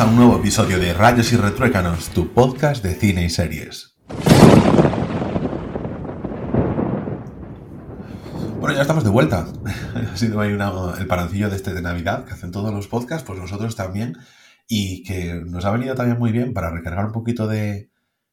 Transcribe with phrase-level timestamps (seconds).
[0.00, 3.94] a un nuevo episodio de Rayos y Retruécanos, tu podcast de cine y series.
[8.58, 9.46] Bueno, ya estamos de vuelta.
[10.12, 13.38] ha sido ahí el parancillo de este de Navidad que hacen todos los podcasts, pues
[13.38, 14.16] nosotros también,
[14.66, 17.90] y que nos ha venido también muy bien para recargar un poquito de...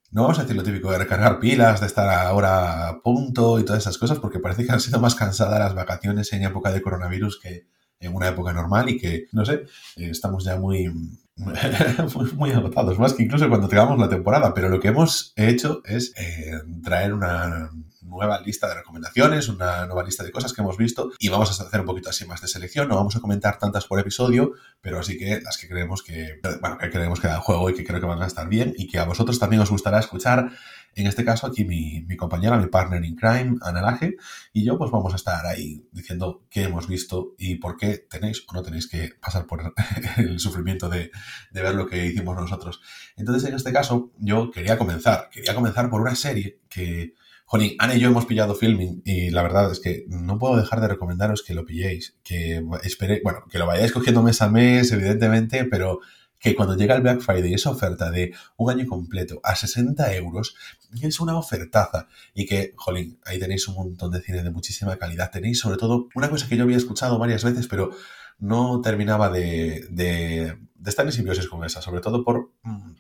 [0.10, 3.66] No vamos a decir lo típico de recargar pilas, de estar ahora a punto y
[3.66, 6.82] todas esas cosas, porque parece que han sido más cansadas las vacaciones en época de
[6.82, 7.68] coronavirus que,
[8.00, 10.92] en una época normal y que, no sé, eh, estamos ya muy,
[12.36, 16.14] muy, agotados, más que incluso cuando tengamos la temporada, pero lo que hemos hecho es
[16.18, 17.72] eh, traer una
[18.12, 21.64] nueva lista de recomendaciones, una nueva lista de cosas que hemos visto y vamos a
[21.64, 22.88] hacer un poquito así más de selección.
[22.88, 26.78] No vamos a comentar tantas por episodio, pero así que las que creemos que, bueno,
[26.78, 29.00] que creemos que da juego y que creo que van a estar bien y que
[29.00, 30.52] a vosotros también os gustará escuchar
[30.96, 34.18] en este caso, aquí mi, compañera, mi partner in crime, Analaje,
[34.54, 38.44] y yo, pues vamos a estar ahí diciendo qué hemos visto y por qué tenéis
[38.48, 39.74] o no tenéis que pasar por
[40.18, 41.12] el sufrimiento de,
[41.52, 42.82] ver lo que hicimos nosotros.
[43.16, 45.30] Entonces, en este caso, yo quería comenzar.
[45.32, 47.14] Quería comenzar por una serie que,
[47.46, 50.82] Jolín, Ana y yo hemos pillado filming y la verdad es que no puedo dejar
[50.82, 54.92] de recomendaros que lo pilléis, que espere, bueno, que lo vayáis cogiendo mes a mes,
[54.92, 56.00] evidentemente, pero
[56.42, 60.56] que cuando llega el Black Friday esa oferta de un año completo a 60 euros
[61.02, 65.30] es una ofertaza y que, jolín, ahí tenéis un montón de cine de muchísima calidad.
[65.32, 67.92] Tenéis sobre todo una cosa que yo había escuchado varias veces, pero
[68.40, 72.94] no terminaba de, de, estar en simbiosis con esa, sobre todo por mm,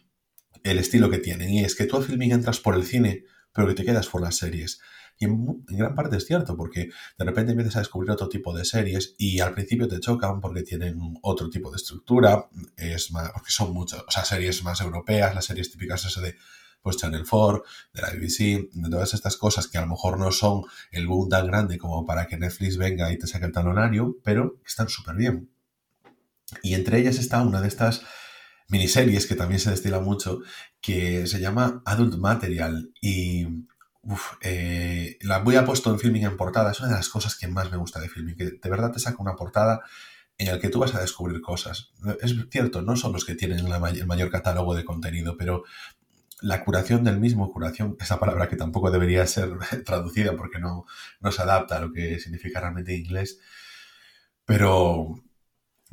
[0.64, 1.50] el estilo que tienen.
[1.50, 4.22] Y es que tú al filming entras por el cine, pero que te quedas por
[4.22, 4.81] las series.
[5.22, 8.66] Y en, gran parte es cierto, porque de repente empiezas a descubrir otro tipo de
[8.66, 13.52] series y al principio te chocan porque tienen otro tipo de estructura, es más, porque
[13.52, 16.36] son muchas, o sea, series más europeas, las series típicas de
[16.82, 20.32] pues Channel 4, de la BBC, de todas estas cosas que a lo mejor no
[20.32, 24.17] son el boom tan grande como para que Netflix venga y te saque el talonario,
[24.23, 25.52] pero están súper bien.
[26.64, 28.02] Y entre ellas está una de estas
[28.70, 30.39] miniseries que también se destila mucho,
[30.82, 32.92] que se llama Adult Material.
[32.99, 33.45] Y
[34.04, 36.72] Uf, eh, la voy a puesto en filming en portada.
[36.72, 39.00] Es una de las cosas que más me gusta de filming, que de verdad te
[39.00, 39.82] saca una portada
[40.38, 41.92] en la que tú vas a descubrir cosas.
[42.22, 45.64] Es cierto, no son los que tienen el mayor catálogo de contenido, pero
[46.42, 49.52] la curación del mismo, curación, esa palabra que tampoco debería ser
[49.86, 50.86] traducida porque no,
[51.20, 53.39] no se adapta a lo que significa realmente inglés,
[54.45, 55.22] pero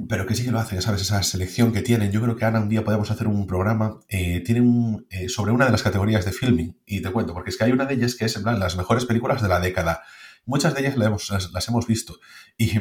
[0.07, 1.03] pero que sí que lo hacen, ¿sabes?
[1.03, 2.13] Esa selección que tienen.
[2.13, 5.65] Yo creo que Ana un día podemos hacer un programa, eh, tienen eh, sobre una
[5.65, 8.15] de las categorías de filming, y te cuento, porque es que hay una de ellas
[8.15, 10.03] que es en plan las mejores películas de la década.
[10.45, 12.21] Muchas de ellas las hemos, las, hemos visto
[12.57, 12.73] y,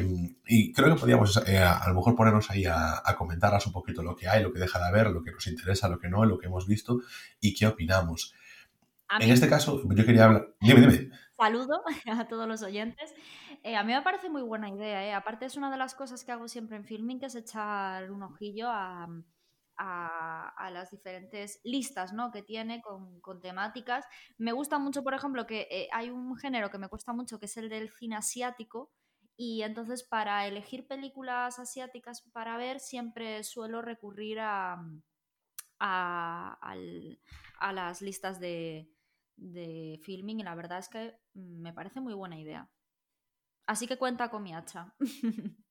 [0.72, 4.16] creo que podríamos eh, a, lo mejor ponernos ahí a, a, comentarlas un poquito lo
[4.16, 6.38] que hay, lo que deja de haber, lo que nos interesa, lo que no, lo
[6.38, 7.00] que hemos visto
[7.40, 8.32] y qué opinamos.
[9.20, 10.54] En este caso, yo quería hablar...
[10.60, 11.10] Dime, dime.
[11.36, 13.14] Saludo a todos los oyentes.
[13.62, 15.04] Eh, a mí me parece muy buena idea.
[15.04, 15.12] ¿eh?
[15.12, 18.22] Aparte es una de las cosas que hago siempre en filming, que es echar un
[18.22, 19.08] ojillo a,
[20.70, 22.30] las diferentes listas ¿no?
[22.30, 24.04] que tiene con, temáticas.
[24.36, 27.46] Me gusta mucho, por ejemplo, que eh, hay un género que me cuesta mucho, que
[27.46, 28.92] es el del cine asiático.
[29.36, 34.82] Y entonces para elegir películas asiáticas para ver siempre suelo recurrir a,
[37.72, 38.90] las listas de,
[39.36, 42.68] de filming y la verdad es que me parece muy buena idea.
[43.68, 44.94] Así que cuenta con mi hacha.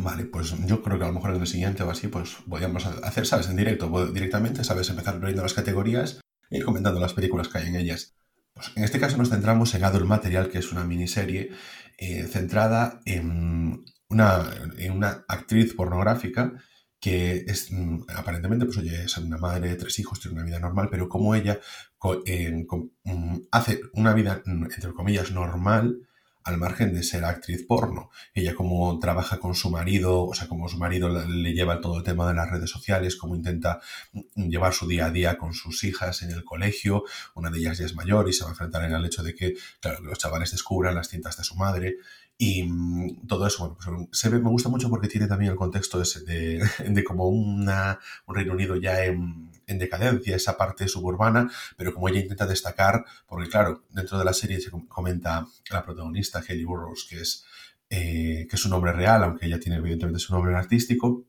[0.00, 2.86] Vale, pues yo creo que a lo mejor en el siguiente o así, pues podríamos
[2.86, 3.48] hacer, ¿sabes?
[3.48, 4.88] En directo, directamente, ¿sabes?
[4.88, 6.20] Empezar viendo las categorías
[6.50, 8.14] e ir comentando las películas que hay en ellas.
[8.54, 11.50] Pues en este caso nos centramos en Adult Material, que es una miniserie
[11.98, 14.48] eh, centrada en una,
[14.78, 16.52] en una actriz pornográfica
[17.00, 20.88] que es mm, aparentemente, pues oye, es una madre tres hijos, tiene una vida normal,
[20.90, 21.60] pero como ella
[22.02, 26.08] mm, hace una vida, mm, entre comillas, normal,
[26.48, 28.10] al margen de ser actriz porno.
[28.32, 32.04] Ella como trabaja con su marido, o sea, como su marido le lleva todo el
[32.04, 33.80] tema de las redes sociales, como intenta
[34.34, 37.04] llevar su día a día con sus hijas en el colegio,
[37.34, 39.34] una de ellas ya es mayor y se va a enfrentar en el hecho de
[39.34, 41.96] que, claro, que los chavales descubran las cintas de su madre,
[42.40, 45.56] y mm, todo eso, bueno, pues se ve, me gusta mucho porque tiene también el
[45.58, 50.86] contexto ese de, de como una, un Reino Unido ya en, en, decadencia, esa parte
[50.86, 55.84] suburbana, pero como ella intenta destacar, porque claro, dentro de la serie se comenta la
[55.84, 57.44] protagonista, Hayley Burroughs, que es,
[57.90, 61.24] eh, que es su nombre real, aunque ella tiene evidentemente su nombre artístico,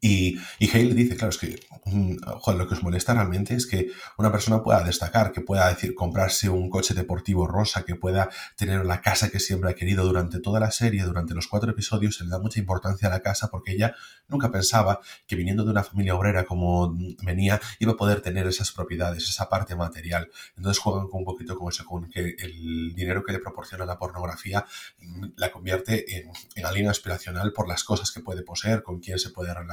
[0.00, 2.16] y, y Hale dice, claro, es que mm,
[2.56, 6.48] lo que os molesta realmente es que una persona pueda destacar, que pueda decir, comprarse
[6.48, 10.60] un coche deportivo rosa, que pueda tener la casa que siempre ha querido durante toda
[10.60, 13.72] la serie, durante los cuatro episodios, se le da mucha importancia a la casa porque
[13.72, 13.94] ella
[14.28, 18.72] nunca pensaba que viniendo de una familia obrera como venía, iba a poder tener esas
[18.72, 20.30] propiedades, esa parte material.
[20.56, 24.64] Entonces juegan un poquito con eso, con que el dinero que le proporciona la pornografía
[25.00, 29.18] mm, la convierte en, en alguien aspiracional por las cosas que puede poseer, con quién
[29.18, 29.71] se puede relacionar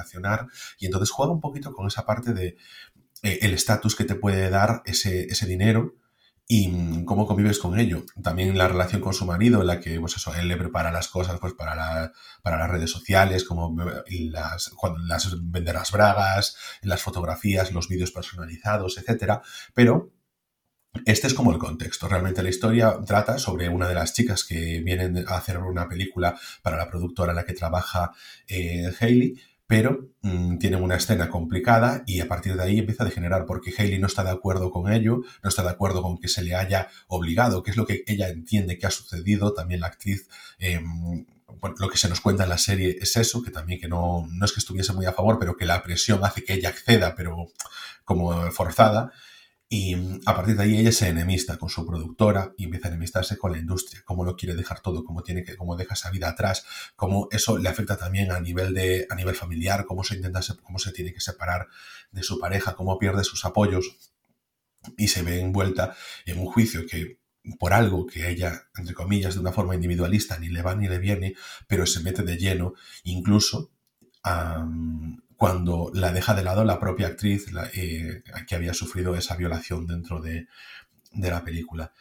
[0.79, 2.57] y entonces juega un poquito con esa parte de
[3.23, 5.95] eh, el estatus que te puede dar ese, ese dinero
[6.51, 8.03] y mm, cómo convives con ello.
[8.23, 11.07] También la relación con su marido, en la que, pues eso, él le prepara las
[11.07, 12.11] cosas pues para,
[12.41, 13.75] para las redes sociales, como
[14.07, 14.99] las, cuando
[15.43, 19.41] vender las bragas, las fotografías, los vídeos personalizados, etcétera.
[19.75, 20.11] Pero
[21.05, 22.07] este es como el contexto.
[22.07, 26.35] Realmente la historia trata sobre una de las chicas que vienen a hacer una película
[26.63, 28.11] para la productora en la que trabaja
[28.47, 33.05] eh, Hailey pero mm, tienen una escena complicada y a partir de ahí empieza a
[33.05, 36.27] degenerar porque Hayley no está de acuerdo con ello, no está de acuerdo con que
[36.27, 39.87] se le haya obligado, que es lo que ella entiende que ha sucedido, también la
[39.87, 40.27] actriz...
[40.57, 41.23] Em,
[41.79, 44.45] lo que se nos cuenta en la serie es eso, que también que no, no
[44.45, 47.47] es que estuviese muy a favor, pero que la presión hace que ella acceda, pero
[48.05, 49.11] como forzada.
[49.71, 52.91] Y mm, a partir de ahí ella se enemista con su productora y empieza a
[52.91, 56.09] enemistarse con la industria, cómo lo quiere dejar todo, cómo tiene que, cómo deja esa
[56.09, 60.15] vida atrás, cómo eso le afecta también a nivel de, a nivel familiar, cómo se
[60.15, 61.67] intenta, cómo se tiene que separar
[62.11, 63.95] de su pareja, cómo pierde sus apoyos
[64.97, 65.95] y se ve envuelta
[66.25, 67.19] en un juicio que
[67.59, 70.99] por algo que ella, entre comillas, de una forma individualista, ni le va ni le
[70.99, 71.35] viene,
[71.67, 72.73] pero se mete de lleno,
[73.03, 73.71] incluso
[74.23, 74.67] a
[75.39, 80.21] cuando la deja de lado la propia actriz eh, que había sufrido esa violación dentro
[80.21, 80.47] de,
[81.13, 81.93] la película.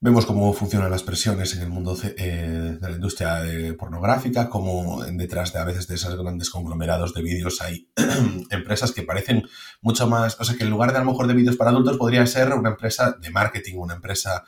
[0.00, 5.04] Vemos cómo funcionan las presiones en el mundo eh, de la industria eh, pornográfica, cómo
[5.04, 7.92] detrás de a veces de esos grandes conglomerados de vídeos hay
[8.50, 9.44] empresas que parecen
[9.80, 11.96] mucho más, o sea, que en lugar de a lo mejor de vídeos para adultos
[11.96, 14.42] podría ser una empresa de marketing, una empresa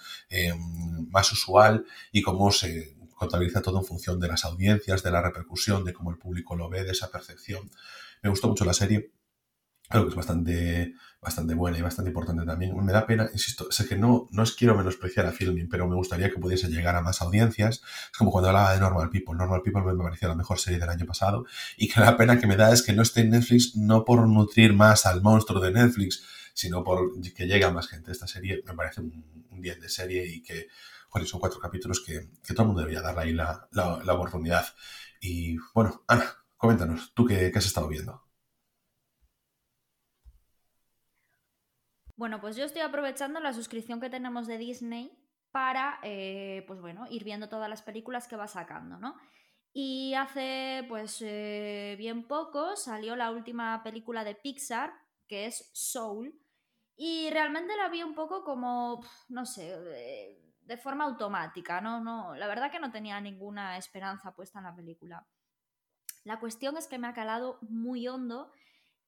[1.11, 5.85] más usual y cómo se contabiliza todo en función de las audiencias, de la repercusión,
[5.85, 7.71] de cómo el público lo ve, de esa percepción.
[8.23, 9.13] Me gustó mucho la serie.
[9.89, 12.77] Creo que es bastante, bastante buena y bastante importante también.
[12.85, 15.97] Me da pena, insisto, sé que no, no os quiero menospreciar a Filming, pero me
[15.97, 17.83] gustaría que pudiese llegar a más audiencias.
[18.13, 19.35] Es como cuando hablaba de Normal People.
[19.35, 21.45] Normal People me pareció la mejor serie del año pasado
[21.77, 24.29] y que la pena que me da es que no esté en Netflix no por
[24.29, 26.23] nutrir más al monstruo de Netflix,
[26.55, 28.13] sino por que llegue a más gente.
[28.13, 30.69] Esta serie me parece un 10 de serie y que
[31.27, 34.67] son cuatro capítulos que, todo el mundo debería darle ahí la, oportunidad.
[35.21, 36.25] Y bueno, Ana,
[36.61, 38.23] coméntanos, ¿tú qué, has estado viendo?
[42.17, 45.11] Bueno, pues yo estoy aprovechando la suscripción que tenemos de Disney
[45.53, 49.17] para, eh, pues bueno, ir viendo todas las películas que va sacando, ¿no?
[49.73, 54.93] Y hace, pues, eh, bien poco salió la última película de Pixar,
[55.27, 56.39] que es Soul,
[56.95, 59.75] y realmente la vi un poco como, no sé,
[60.61, 62.01] de forma automática, ¿no?
[62.01, 65.27] no La verdad que no tenía ninguna esperanza puesta en la película.
[66.25, 68.53] La cuestión es que me ha calado muy hondo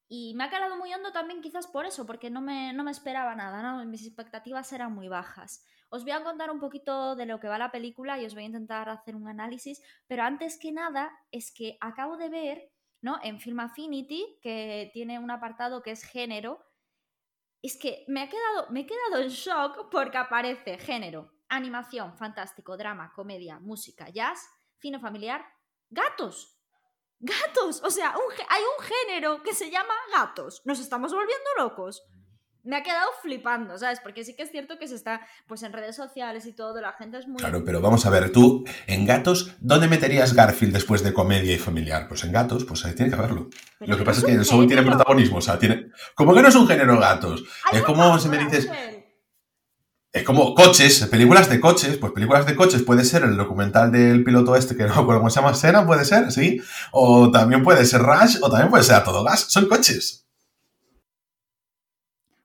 [0.07, 2.91] y me ha calado muy hondo también quizás por eso, porque no me, no me
[2.91, 3.83] esperaba nada, ¿no?
[3.85, 5.65] Mis expectativas eran muy bajas.
[5.89, 8.43] Os voy a contar un poquito de lo que va la película y os voy
[8.43, 12.71] a intentar hacer un análisis, pero antes que nada es que acabo de ver,
[13.01, 13.19] ¿no?
[13.23, 16.65] En Film Affinity, que tiene un apartado que es género,
[17.61, 22.75] es que me, ha quedado, me he quedado en shock porque aparece género, animación, fantástico,
[22.75, 24.49] drama, comedia, música, jazz,
[24.79, 25.45] fino familiar,
[25.89, 26.52] gatos.
[27.23, 28.13] Gatos, o sea,
[28.49, 30.61] hay un género que se llama gatos.
[30.65, 32.03] Nos estamos volviendo locos.
[32.63, 34.01] Me ha quedado flipando, ¿sabes?
[34.01, 36.91] Porque sí que es cierto que se está, pues en redes sociales y todo, la
[36.91, 37.37] gente es muy...
[37.37, 41.59] Claro, pero vamos a ver, tú, en gatos, ¿dónde meterías Garfield después de comedia y
[41.59, 42.09] familiar?
[42.09, 43.49] Pues en gatos, pues ahí tiene que haberlo.
[43.79, 45.91] Lo que pasa es que el show tiene protagonismo, o sea, tiene...
[46.15, 47.43] ¿Cómo que no es un género gatos?
[47.71, 48.69] Es como si me dices...
[50.13, 54.23] Es como coches, películas de coches, pues películas de coches puede ser el documental del
[54.23, 57.83] piloto este que no recuerdo cómo se llama, Sena, puede ser, sí, o también puede
[57.83, 60.27] ser Rush, o también puede ser a todo gas, son coches.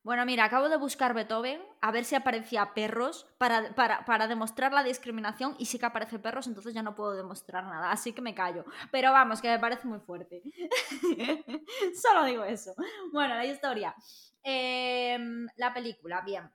[0.02, 4.82] Bueno, mira, acabo de buscar Beethoven a ver si aparecía perros para, para, demostrar la
[4.82, 8.34] discriminación y si que aparece perros, entonces ya no puedo demostrar nada, así que me
[8.34, 8.64] callo.
[8.90, 10.42] Pero vamos, que me parece muy fuerte.
[12.02, 12.74] Solo digo eso.
[13.12, 13.94] Bueno, la historia.
[14.42, 16.50] Em, la película, bien.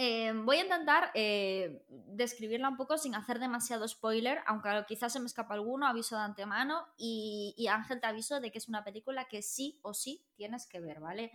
[0.00, 5.18] Eh, voy a intentar eh, describirla un poco sin hacer demasiado spoiler, aunque quizás se
[5.18, 6.86] me escapa alguno, aviso de antemano.
[6.96, 10.78] Y, Ángel te aviso de que es una película que sí o sí tienes que
[10.78, 11.32] ver, ¿vale?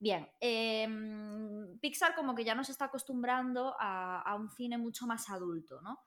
[0.00, 5.80] Bien, em, Pixar como que ya nos está acostumbrando a, un cine mucho más adulto,
[5.80, 6.00] ¿no?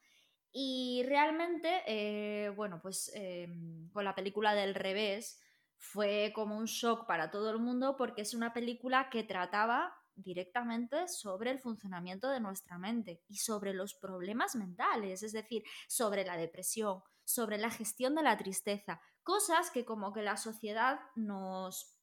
[0.52, 5.42] Y realmente, eh, bueno, pues em, con la película del revés
[5.78, 11.08] fue como un shock para todo el mundo porque es una película que trataba directamente
[11.08, 16.38] sobre el funcionamiento de nuestra mente y sobre los problemas mentales, es decir, sobre la
[16.38, 21.98] depresión, sobre la gestión de la tristeza, cosas que como que la sociedad nos,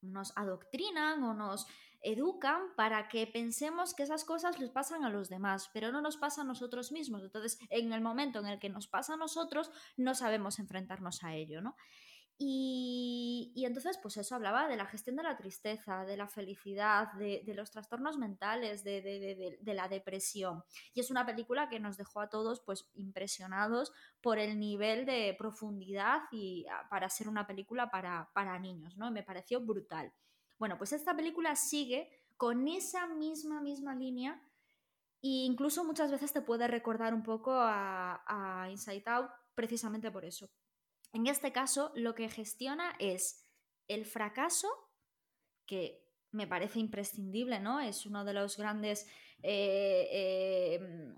[0.00, 1.66] nos adoctrinan o nos
[2.00, 6.16] educan para que pensemos que esas cosas les pasan a los demás, pero no nos
[6.16, 7.22] pasa a nosotros mismos.
[7.22, 11.34] Entonces, en el momento en el que nos pasa a nosotros, no sabemos enfrentarnos a
[11.34, 11.74] ello, ¿no?
[12.40, 17.42] Y, entonces, pues eso hablaba de la gestión de la tristeza, de la felicidad, de,
[17.54, 20.62] los trastornos mentales, de, la depresión.
[20.94, 25.34] Y es una película que nos dejó a todos pues impresionados por el nivel de
[25.36, 29.10] profundidad y ah, para ser una película para, para niños, ¿no?
[29.10, 30.12] Me pareció brutal.
[30.58, 34.40] Bueno, pues esta película sigue con esa misma, misma línea
[35.22, 40.24] e incluso muchas veces te puede recordar un poco a, a Inside Out precisamente por
[40.24, 40.48] eso,
[41.18, 43.44] en este caso, lo que gestiona es
[43.88, 44.68] el fracaso,
[45.66, 47.80] que me parece imprescindible, ¿no?
[47.80, 49.08] Es uno de los grandes
[49.42, 51.16] eh, em,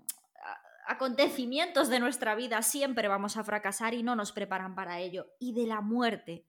[0.87, 2.63] acontecimientos de nuestra vida.
[2.63, 5.27] Siempre vamos a fracasar y no nos preparan para ello.
[5.39, 6.47] Y de la muerte.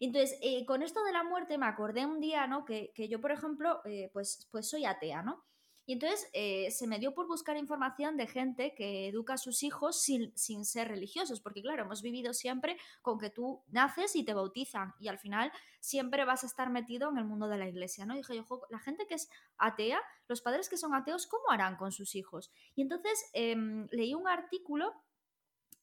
[0.00, 2.64] Entonces, eh, con esto de la muerte me acordé un día, ¿no?
[2.64, 5.44] Que, yo, por ejemplo, eh, pues, pues soy atea, ¿no?
[5.86, 9.62] Y entonces eh, se me dio por buscar información de gente que educa a sus
[9.62, 10.32] hijos sin,
[10.64, 15.08] ser religiosos, porque claro, hemos vivido siempre con que tú naces y te bautizan y
[15.08, 18.14] al final siempre vas a estar metido en el mundo de la iglesia, ¿no?
[18.14, 21.92] Dije yo, la gente que es atea, los padres que son ateos, ¿cómo harán con
[21.92, 22.50] sus hijos?
[22.74, 24.94] Y entonces em, leí un artículo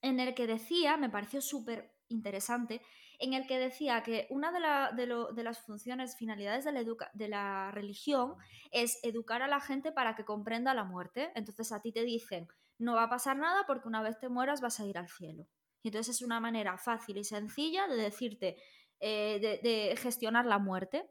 [0.02, 2.82] en el que decía, me pareció súper interesante,
[3.22, 8.36] en el que decía que una de, las funciones, finalidades de la, la religión
[8.72, 11.32] es educar a la gente para que comprenda la muerte.
[11.36, 12.48] Entonces a ti te dicen,
[12.80, 15.48] no va a pasar nada porque una vez te mueras vas a ir al cielo.
[15.84, 18.58] Y entonces es una manera fácil y sencilla de decirte,
[19.00, 21.08] eh, de, gestionar la muerte.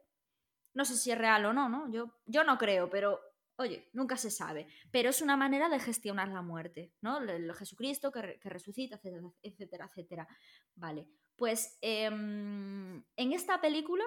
[0.75, 1.93] No sé si es real o no, ¿no?
[1.93, 3.21] Yo, yo no creo, pero
[3.57, 4.67] oye, nunca se sabe.
[4.91, 7.19] Pero es una manera de gestionar la muerte, ¿no?
[7.19, 10.29] El, Jesucristo que, que, resucita, etcétera, etcétera, etcétera.
[10.75, 11.09] Vale.
[11.41, 14.05] Pues em, en esta película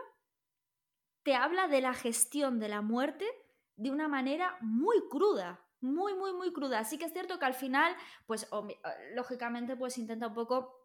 [1.24, 3.26] te habla de la gestión de la muerte
[3.76, 6.78] de una manera muy cruda, muy, muy, muy cruda.
[6.78, 7.96] Así que es cierto que al final,
[8.28, 8.78] pues eh,
[9.16, 10.76] lógicamente, pues intenta un poco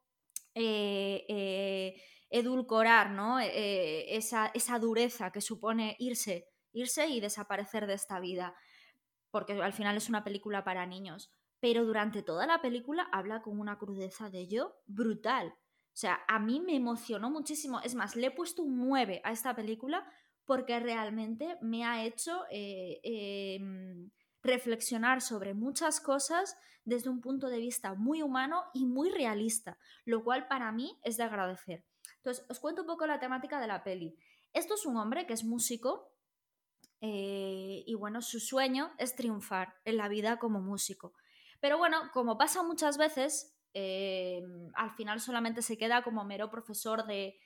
[0.54, 3.38] eh, eh, edulcorar ¿no?
[3.40, 8.56] esa, esa, dureza que supone irse, irse y desaparecer de esta vida,
[9.30, 11.30] porque al final es una película para niños.
[11.60, 15.54] Pero durante toda la película habla con una crudeza de ello brutal.
[15.98, 17.80] O sea, a mí me emocionó muchísimo.
[17.80, 20.08] Es más, le he puesto un 9 a esta película
[20.44, 24.08] porque realmente me ha hecho eh, em,
[24.40, 30.22] reflexionar sobre muchas cosas desde un punto de vista muy humano y muy realista, lo
[30.22, 31.84] cual para mí es de agradecer.
[32.18, 34.16] Entonces, os cuento un poco la temática de la peli.
[34.52, 36.12] Esto es un hombre que es músico
[37.00, 41.14] eh, y bueno, su sueño es triunfar en la vida como músico.
[41.58, 44.42] Pero bueno, como pasa muchas veces, eh,
[44.74, 47.38] al final solamente se queda como mero profesor de,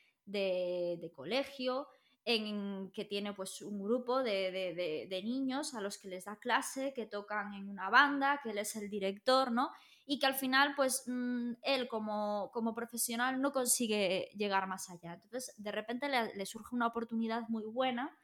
[1.14, 1.88] colegio,
[2.24, 7.04] en que tiene pues un grupo de, niños a los que les da clase, que
[7.04, 9.70] tocan en una banda, que él es el director, ¿no?
[10.06, 15.14] Y que al final pues mm, él como, profesional no consigue llegar más allá.
[15.14, 18.16] Entonces de repente le, le, surge una oportunidad muy buena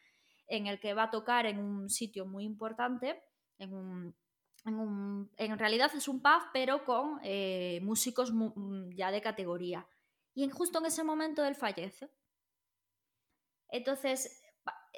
[0.47, 3.23] en el que va a tocar en un sitio muy importante,
[3.59, 4.15] en un,
[4.65, 9.87] en, realidad es un pub, pero con eh, músicos mm, ya de categoría.
[10.35, 12.11] Y justo en ese momento él fallece.
[13.71, 14.43] Entonces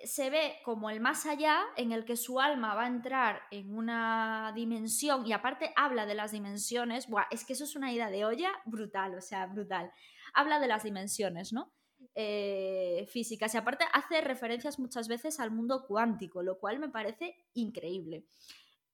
[0.04, 3.74] se ve como el más allá en el que su alma va a entrar en
[3.76, 7.06] una dimensión y aparte habla de las dimensiones.
[7.30, 9.92] es que eso es una idea de olla brutal, o sea, brutal.
[10.34, 11.72] Habla de las dimensiones, ¿no?
[12.14, 17.36] Eh, físicas y aparte hace referencias muchas veces al mundo cuántico, lo cual me parece
[17.52, 18.24] increíble.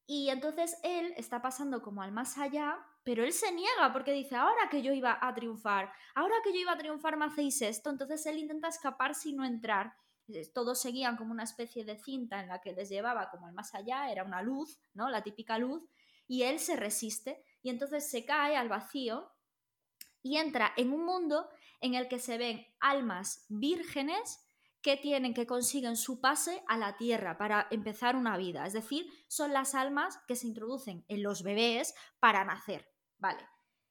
[0.07, 4.37] Y entonces él está pasando como al más allá, pero él se niega porque dice,
[4.37, 7.91] ahora que yo iba a triunfar, ahora que yo iba a triunfar me hacéis esto,
[7.91, 9.95] entonces él intenta escapar sin no entrar.
[10.55, 13.75] Todos seguían como una especie de cinta en la que les llevaba como al más
[13.75, 15.09] allá, era una luz, ¿no?
[15.09, 15.89] La típica luz,
[16.29, 19.33] y él se resiste y entonces se cae al vacío
[20.23, 21.49] y entra en un mundo
[21.81, 24.46] en el que se ven almas vírgenes
[24.87, 28.65] que tienen, que consiguen su pase a la tierra para empezar una vida.
[28.65, 32.89] Es decir, son las almas que se introducen en los bebés para nacer.
[33.19, 33.45] Vale.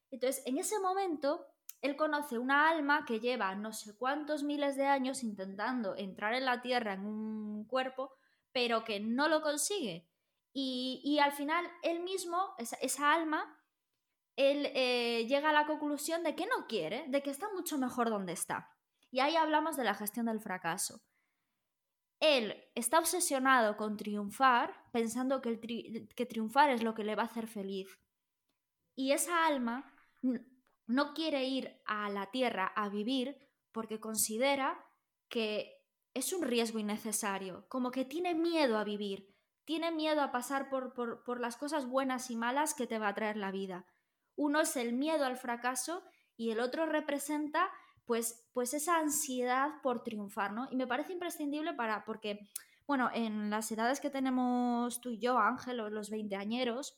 [0.10, 1.48] Entonces, en ese momento,
[1.82, 6.46] él conoce una alma que lleva no sé cuántos miles de años intentando entrar en
[6.46, 8.14] la tierra en un cuerpo,
[8.54, 10.08] pero que no lo consigue.
[10.54, 13.62] Y, al final, él mismo, esa, alma,
[14.38, 18.10] él eh, llega a la conclusión de que no quiere, de que está mucho mejor
[18.10, 18.75] donde está.
[19.15, 21.00] Y ahí hablamos de la gestión del fracaso.
[22.19, 25.57] Él está obsesionado con triunfar, pensando que,
[26.13, 27.98] que triunfar es lo que le va a hacer feliz.
[28.93, 29.89] Y esa alma
[30.86, 33.38] no quiere ir a la tierra a vivir
[33.72, 34.86] porque considera
[35.29, 35.81] que
[36.13, 40.93] es un riesgo innecesario, como que tiene miedo a vivir, tiene miedo a pasar por,
[40.93, 43.86] por, las cosas buenas y malas que te va a traer la vida.
[44.36, 46.03] Uno es el miedo al fracaso
[46.36, 47.72] y el otro representa
[48.05, 50.67] pues, pues esa ansiedad por triunfar, ¿no?
[50.71, 52.47] Y me parece imprescindible para, porque,
[52.88, 56.97] bueno, en las edades que tenemos tú y yo, Ángel, los 20 añeros,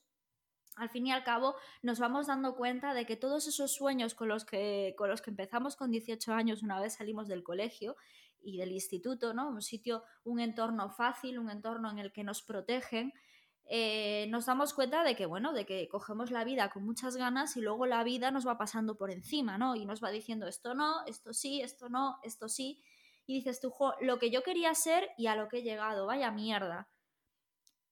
[0.75, 4.27] al fin y al cabo nos vamos dando cuenta de que todos esos sueños con
[4.27, 7.95] los que, con los que empezamos con 18 años una vez salimos del colegio
[8.39, 9.49] y del instituto, ¿no?
[9.49, 13.11] Un sitio, un entorno fácil, un entorno en el que nos protegen,
[13.69, 17.57] eh, nos damos cuenta de que, bueno, de que cogemos la vida con muchas ganas
[17.57, 19.75] y luego la vida nos va pasando por encima, ¿no?
[19.75, 22.81] Y nos va diciendo esto no, esto sí, esto no, esto sí.
[23.25, 26.31] Y dices tú, lo que yo quería ser y a lo que he llegado, vaya
[26.31, 26.89] mierda.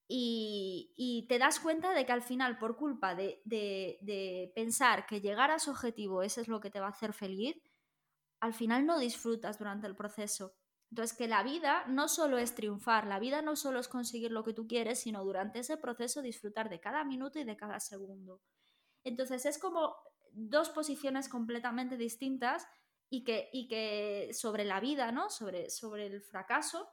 [0.07, 5.51] Y, te das cuenta de que al final, por culpa de, de, pensar que llegar
[5.51, 7.57] a su objetivo, ese es lo que te va a hacer feliz,
[8.39, 10.53] al final no disfrutas durante el proceso.
[10.95, 14.45] Entonces, que la vida no solo es triunfar, la vida no solo es conseguir lo
[14.45, 18.39] que tú quieres, sino durante ese proceso disfrutar de cada minuto y de cada segundo.
[19.03, 19.93] Entonces, es como
[20.31, 22.65] dos posiciones completamente distintas
[23.09, 25.29] y que, y que sobre la vida, ¿no?
[25.29, 26.87] Sobre, sobre el fracaso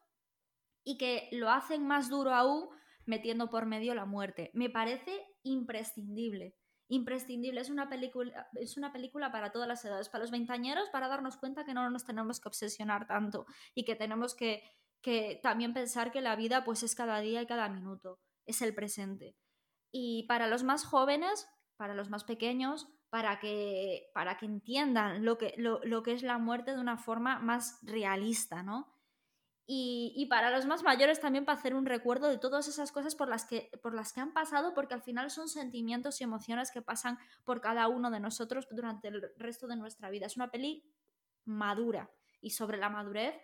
[0.82, 2.70] y que lo hacen más duro aún
[3.06, 4.50] metiendo por medio la muerte.
[4.52, 5.12] Me parece
[5.44, 6.56] imprescindible.
[6.92, 7.58] Imprescindible.
[7.58, 11.38] Es una película, es una película para todas las edades, para los veintañeros, para darnos
[11.38, 14.62] cuenta que no nos tenemos que obsesionar tanto y que tenemos que,
[15.00, 18.74] que también pensar que la vida pues es cada día y cada minuto, es el
[18.74, 19.38] presente.
[19.90, 25.38] Y para los más jóvenes, para los más pequeños, para que, para que entiendan lo
[25.38, 28.91] que, lo, lo que es la muerte de una forma más realista, ¿no?
[29.74, 33.30] Y, para los más mayores también para hacer un recuerdo de todas esas cosas por
[33.30, 36.82] las, que, por las que han pasado, porque al final son sentimientos y emociones que
[36.82, 40.26] pasan por cada uno de nosotros durante el resto de nuestra vida.
[40.26, 40.84] Es una peli
[41.46, 42.10] madura
[42.42, 43.34] y sobre la madurez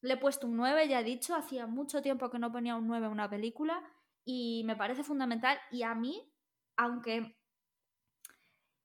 [0.00, 2.86] le he puesto un 9, ya he dicho, hacía mucho tiempo que no ponía un
[2.86, 3.82] 9 en una película
[4.24, 6.32] y me parece fundamental y a mí,
[6.76, 7.36] aunque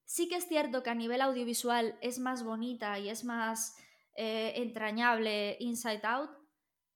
[0.04, 3.78] sí que es cierto que a nivel audiovisual es más bonita y es más
[4.14, 6.41] eh, entrañable Inside Out,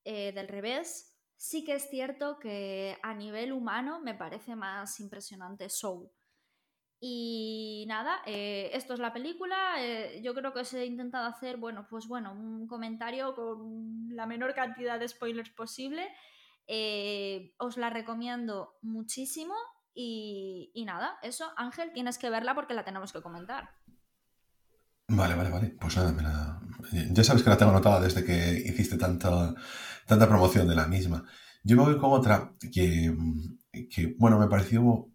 [0.08, 5.68] eh, del revés, sí que es cierto que a nivel humano me parece más impresionante
[5.68, 6.08] Soul.
[7.00, 9.74] Y nada, eh, esto es la película.
[9.80, 14.26] Eh, yo creo que os he intentado hacer, bueno, pues bueno, un comentario con la
[14.26, 16.08] menor cantidad de spoilers posible.
[17.58, 19.54] os la recomiendo muchísimo.
[19.92, 23.70] Y, y nada, eso, Ángel, tienes que verla porque la tenemos que comentar.
[25.08, 25.76] Vale, vale, vale.
[25.80, 26.60] Pues nada, me la...
[27.12, 29.54] ya sabes que la tengo anotada desde que hiciste tanta,
[30.06, 31.24] tanta promoción de la misma.
[31.62, 33.14] Yo me voy con otra que,
[33.90, 35.08] que bueno, me pareció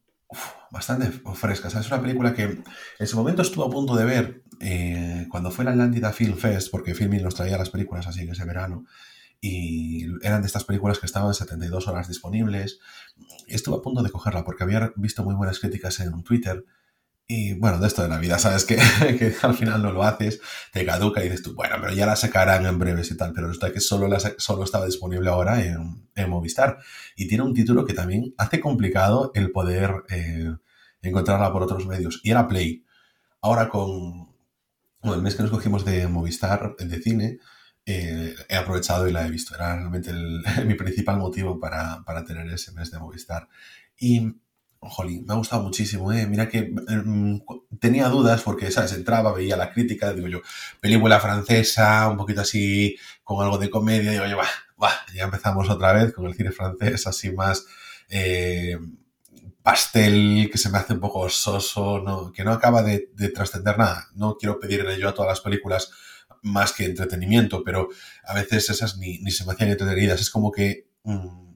[0.71, 1.67] bastante fresca.
[1.67, 2.63] es una película que
[2.99, 6.71] en su momento estuvo a punto de ver eh, cuando fue la Atlántida Film Fest,
[6.71, 8.85] porque Filmin nos traía las películas así ese verano.
[9.41, 12.79] Y eran de estas películas que estaban 72 horas disponibles.
[13.47, 16.63] Estuve a punto de cogerla porque había visto muy buenas críticas en Twitter
[17.27, 18.75] y bueno, de esto de la vida, sabes que,
[19.19, 20.41] que, al final no lo haces,
[20.73, 23.47] te caduca y dices tú, bueno, pero ya la sacarán en breves y tal, pero
[23.47, 26.79] resulta que solo, la, solo estaba disponible ahora en, en, Movistar.
[27.15, 30.53] Y tiene un título que también hace complicado el poder eh,
[31.01, 32.19] encontrarla por otros medios.
[32.23, 32.85] Y era Play.
[33.41, 34.29] Ahora con
[35.03, 37.39] el mes que nos cogimos de Movistar, de cine,
[37.85, 39.55] eh, he aprovechado y la he visto.
[39.55, 43.47] Era realmente el, mi principal motivo para, para tener ese mes de Movistar.
[43.97, 44.35] Y
[44.89, 46.25] Jolín, me ha gustado muchísimo, ¿eh?
[46.25, 47.39] Mira que em,
[47.79, 48.93] tenía dudas porque, ¿sabes?
[48.93, 50.41] Entraba, veía la crítica, digo yo,
[50.79, 54.47] película francesa, un poquito así, con algo de comedia, digo yo, va,
[54.81, 57.65] va, ya empezamos otra vez con el cine francés, así más
[58.09, 58.77] eh,
[59.61, 64.07] pastel, que se me hace un poco soso, que no acaba de, trascender nada.
[64.15, 65.91] No quiero pedirle yo a todas las películas
[66.41, 67.89] más que entretenimiento, pero
[68.23, 70.19] a veces esas ni, se me hacían entretenidas.
[70.19, 70.87] Es como que...
[71.03, 71.50] Mm,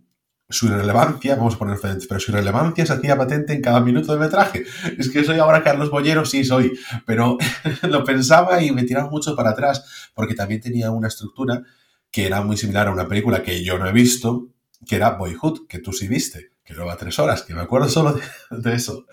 [0.49, 4.13] su irrelevancia, vamos a poner frente, pero su irrelevancia se hacía patente en cada minuto
[4.13, 4.65] de metraje.
[4.97, 7.38] Es que soy ahora Carlos Bollero, sí soy, pero
[7.84, 11.63] lo pensaba y me tiraba mucho para atrás, porque también tenía una estructura
[12.12, 14.47] que era muy similar a una película que yo no he visto,
[14.88, 18.15] que era Boyhood, que tú sí viste, que duraba tres horas, que me acuerdo solo
[18.51, 19.05] de, eso,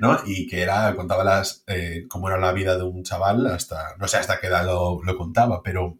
[0.00, 0.20] ¿no?
[0.26, 4.06] Y que era, contaba las, eh, cómo era la vida de un chaval hasta, no
[4.06, 5.98] sé hasta qué edad lo, lo contaba, pero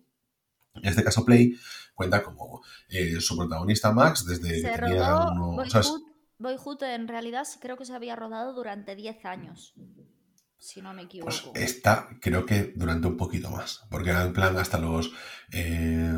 [0.74, 1.56] en este caso Play
[1.94, 5.30] cuenta como eh, su protagonista Max desde que tenía
[6.38, 9.74] Boyhood, en realidad creo que se había rodado durante 10 años.
[10.58, 11.52] Si no me pues equivoco.
[11.52, 13.86] Pues esta creo que durante un poquito más.
[13.90, 15.12] Porque era en plan hasta los.
[15.52, 16.12] Eh,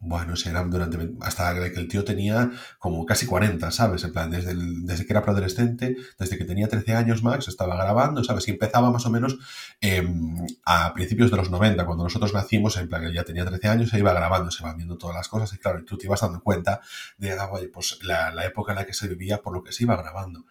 [0.00, 4.04] bueno, eran durante, hasta que el tío tenía como casi 40, ¿sabes?
[4.04, 8.22] En plan, desde, desde que era preadolescente, desde que tenía 13 años Max, estaba grabando,
[8.22, 8.46] ¿sabes?
[8.48, 9.38] Y empezaba más o menos
[9.80, 13.68] em, a principios de los 90, cuando nosotros nacimos, en plan, él ya tenía 13
[13.68, 16.20] años, se iba grabando, se iban viendo todas las cosas, y claro, tú te ibas
[16.20, 16.80] dando cuenta
[17.16, 19.84] de, ah, pues la, la época en la que se vivía por lo que se
[19.84, 20.44] iba grabando.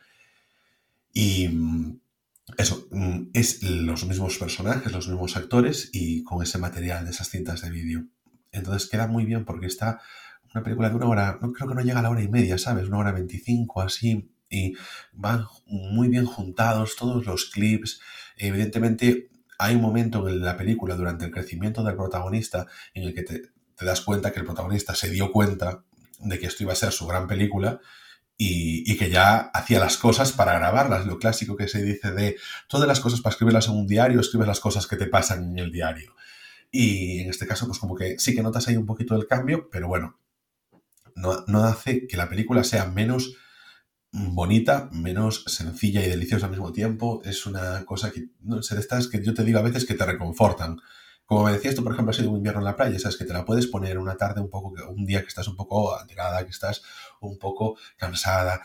[1.13, 1.49] Y
[2.55, 7.29] eso, mm, es los mismos personajes, los mismos actores y con ese material de esas
[7.29, 8.05] cintas de vídeo.
[8.51, 10.01] Entonces queda muy bien porque está
[10.53, 12.57] una película de una hora, no creo que no llega a la hora y media,
[12.57, 12.87] ¿sabes?
[12.87, 14.73] Una hora veinticinco, así, y
[15.13, 17.99] van muy bien juntados todos los clips.
[18.37, 19.29] Evidentemente,
[19.59, 23.41] hay un momento en la película, durante el crecimiento del protagonista, en el que te,
[23.79, 25.83] das cuenta que el protagonista se dio cuenta
[26.19, 27.79] de que esto iba a ser su gran película
[28.37, 31.05] y, que ya hacía las cosas para grabarlas.
[31.05, 34.47] Lo clásico que se dice de todas las cosas para escribirlas en un diario, escribes
[34.47, 36.15] las cosas que te pasan en el diario.
[36.71, 39.69] Y en este caso, pues como que sí que notas ahí un poquito del cambio,
[39.71, 40.19] pero bueno,
[41.15, 43.35] no, no hace que la película sea menos
[44.11, 47.21] bonita, menos sencilla y deliciosa al mismo tiempo.
[47.23, 49.95] Es una cosa que, no sé, de estas que yo te digo a veces que
[49.95, 50.79] te reconfortan.
[51.25, 53.25] Como me decías tú, por ejemplo, ha sido un invierno en la playa, sabes que
[53.25, 56.45] te la puedes poner una tarde un poco, un día que estás un poco alterada,
[56.45, 56.83] que estás
[57.19, 58.61] un poco cansada,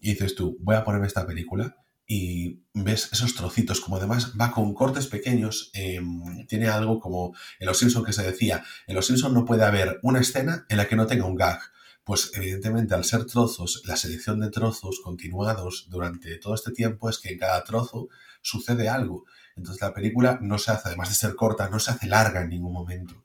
[0.00, 1.79] y dices tú, voy a ponerme esta película
[2.12, 7.68] y ves esos trocitos, como además va con cortes pequeños, em, tiene algo como en
[7.68, 10.88] Los Simpson que se decía, en Los Simpson no puede haber una escena en la
[10.88, 11.60] que no tenga un gag.
[12.02, 17.18] Pues evidentemente al ser trozos, la selección de trozos continuados durante todo este tiempo es
[17.20, 18.08] que en cada trozo
[18.42, 19.24] sucede algo.
[19.54, 22.48] Entonces la película no se hace, además de ser corta, no se hace larga en
[22.48, 23.24] ningún momento.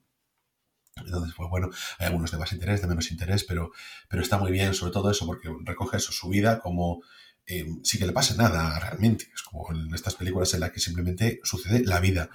[0.95, 3.71] Entonces, pues bueno, hay algunos de más interés, de menos interés, pero,
[4.08, 7.02] pero está muy bien, sobre todo eso, porque recoge eso, su vida como
[7.48, 9.30] eh, sin que le pase nada realmente.
[9.34, 12.30] Es como en estas películas en las que simplemente sucede la vida.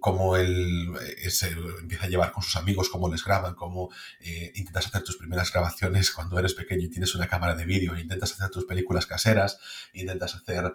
[0.00, 4.52] Como él eh, se empieza a llevar con sus amigos, cómo les graban, cómo eh,
[4.54, 8.32] intentas hacer tus primeras grabaciones cuando eres pequeño y tienes una cámara de vídeo, intentas
[8.32, 9.58] hacer tus películas caseras,
[9.92, 10.72] intentas hacer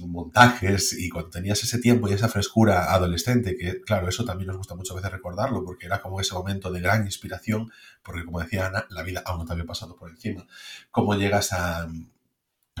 [0.00, 4.58] montajes y cuando tenías ese tiempo y esa frescura adolescente, que claro, eso también nos
[4.58, 7.70] gusta muchas veces recordarlo porque era como ese momento de gran inspiración,
[8.02, 10.46] porque como decía Ana, la vida aún no te había pasado por encima.
[10.90, 11.88] Cómo llegas a,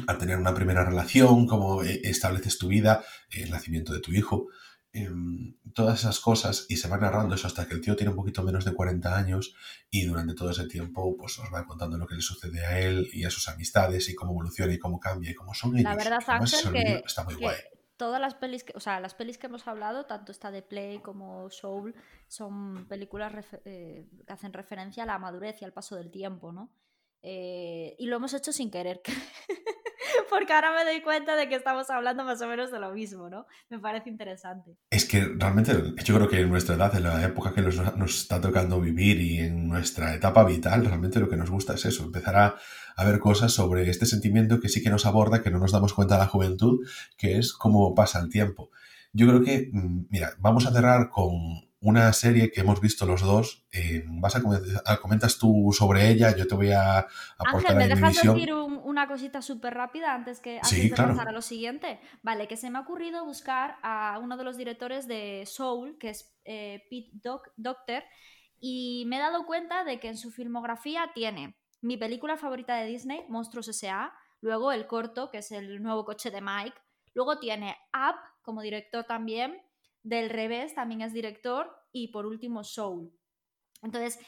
[0.06, 4.48] a tener una primera relación, cómo eh, estableces tu vida, el nacimiento de tu hijo,
[4.96, 8.16] Em, todas esas cosas y se va narrando eso hasta que el tío tiene un
[8.16, 9.54] poquito menos de 40 años
[9.90, 13.06] y durante todo ese tiempo pues nos va contando lo que le sucede a él
[13.12, 15.84] y a sus amistades y cómo evoluciona y cómo cambia y cómo son ellos.
[15.84, 17.56] La verdad, Ángel, que, está muy guay.
[17.98, 21.00] Todas las pelis, que, o sea, las pelis que hemos hablado, tanto esta de Play
[21.00, 21.94] como Soul,
[22.26, 23.34] son películas
[23.66, 26.72] eh, que hacen referencia a la madurez y al paso del tiempo, ¿no?
[27.20, 29.02] Eh, y lo hemos hecho sin querer.
[30.30, 33.28] porque ahora me doy cuenta de que estamos hablando más o menos de lo mismo,
[33.28, 33.46] ¿no?
[33.68, 34.76] Me parece interesante.
[34.90, 35.72] Es que realmente
[36.04, 37.78] yo creo que en nuestra edad, en la época que nos,
[38.16, 42.04] está tocando vivir y en nuestra etapa vital, realmente lo que nos gusta es eso,
[42.04, 42.54] empezar a,
[42.96, 45.94] a ver cosas sobre este sentimiento que sí que nos aborda, que no nos damos
[45.94, 46.86] cuenta de la juventud,
[47.16, 48.70] que es cómo pasa el tiempo.
[49.12, 53.20] Yo creo que, mm, mira, vamos a cerrar con una serie que hemos visto los
[53.20, 53.66] dos.
[53.72, 54.42] Eh, vas a,
[54.86, 57.06] ah, comentas tú sobre ella, yo te voy a
[57.38, 61.32] aportar Ángel, ¿me dejas decir una cosita súper rápida antes, que, antes de pasar a
[61.32, 62.00] lo siguiente?
[62.22, 66.10] Vale, que se me ha ocurrido buscar a uno de los directores de Soul, que
[66.10, 67.10] es eh, Pete
[67.56, 68.02] Doctor,
[68.58, 72.86] y me he dado cuenta de que en su filmografía tiene mi película favorita de
[72.86, 76.76] Disney, Monstruos S.A., luego el corto, que es el nuevo coche de Mike,
[77.14, 79.60] luego tiene Up como director también,
[80.06, 83.12] del revés también es director y por último Soul.
[83.82, 84.18] Entonces,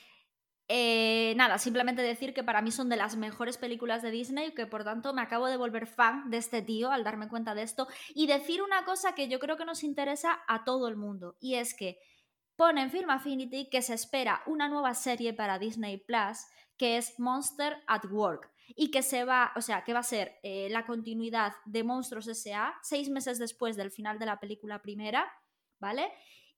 [0.66, 4.66] eh, nada, simplemente decir que para mí son de las mejores películas de Disney, que
[4.66, 7.86] por tanto me acabo de volver fan de este tío al darme cuenta de esto
[8.14, 11.54] y decir una cosa que yo creo que nos interesa a todo el mundo y
[11.54, 11.98] es que
[12.56, 16.38] pone en Film Affinity que se espera una nueva serie para Disney Plus
[16.76, 20.38] que es Monster at Work y que se va, o sea, que va a ser
[20.42, 22.74] eh, la continuidad de Monstruos S.A.
[22.82, 25.32] seis meses después del final de la película primera
[25.80, 26.10] ¿vale?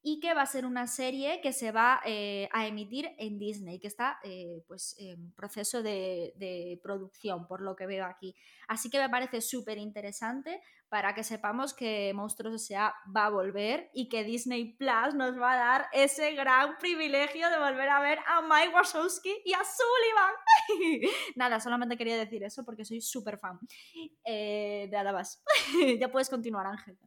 [0.02, 3.78] Y que va a ser una serie que se va eh, a emitir en Disney,
[3.78, 8.35] que está eh, pues en proceso de, producción, por lo que veo aquí.
[8.66, 12.94] Así que me parece súper interesante para que sepamos que Monstruos S.A.
[13.14, 17.59] va a volver y que Disney Plus nos va a dar ese gran privilegio de
[17.59, 21.12] volver a ver a Mike Wazowski y a Sullivan.
[21.37, 23.59] Nada, solamente quería decir eso porque soy súper fan
[24.24, 25.44] eh, de Adabas.
[26.00, 26.98] ya puedes continuar, Ángel.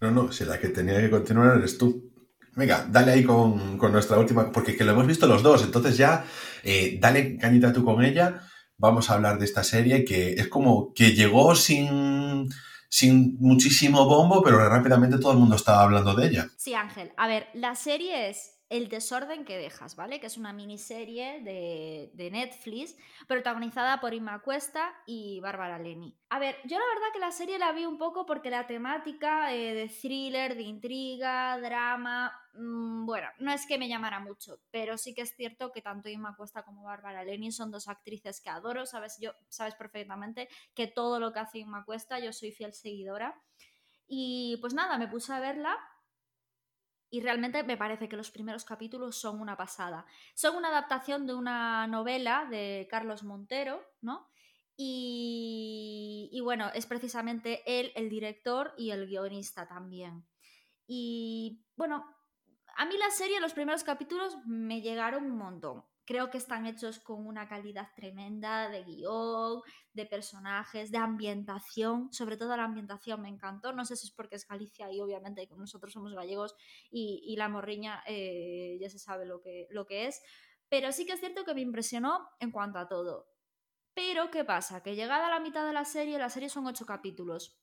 [0.00, 2.10] No, no, si la que tenía que continuar eres tú.
[2.56, 6.24] Venga, dale ahí con, nuestra última, porque que lo hemos visto los dos, entonces ya
[6.64, 8.42] eh, dale cañita tú con ella.
[8.76, 12.48] Vamos a hablar de esta serie que es como que llegó sin,
[12.88, 16.48] sin muchísimo bombo, pero rápidamente todo el mundo estaba hablando de ella.
[16.56, 17.12] Sí, Ángel.
[17.16, 20.20] A ver, la serie es el desorden que dejas, ¿vale?
[20.20, 26.16] Que es una miniserie de, de, Netflix protagonizada por Inma Cuesta y Bárbara Leni.
[26.28, 29.52] A ver, yo la verdad que la serie la vi un poco porque la temática
[29.52, 34.96] eh, de thriller, de intriga, drama, mm, bueno, no es que me llamara mucho, pero
[34.96, 38.50] sí que es cierto que tanto Inma Cuesta como Bárbara Leni son dos actrices que
[38.50, 42.72] adoro, sabes, yo, sabes perfectamente que todo lo que hace Inma Cuesta yo soy fiel
[42.72, 43.34] seguidora.
[44.06, 45.76] Y pues nada, me puse a verla
[47.10, 50.06] y realmente me parece que los primeros capítulos son una pasada.
[50.34, 54.28] Son una adaptación de una novela de Carlos Montero, ¿no?
[54.76, 60.24] Y, y, bueno, es precisamente él el director y el guionista también.
[60.86, 62.06] Y bueno,
[62.76, 65.84] a mí la serie, los primeros capítulos me llegaron un montón.
[66.10, 69.60] Creo que están hechos con una calidad tremenda de guion,
[69.92, 72.12] de personajes, de ambientación.
[72.12, 73.72] Sobre todo la ambientación me encantó.
[73.72, 76.56] No sé si es porque es Galicia y obviamente nosotros somos gallegos
[76.90, 80.20] y, la morriña eh, ya se sabe lo que, lo que es.
[80.68, 83.28] Pero sí que es cierto que me impresionó en cuanto a todo.
[83.94, 84.82] Pero, ¿qué pasa?
[84.82, 87.62] Que llegada a la mitad de la serie, la serie son ocho capítulos.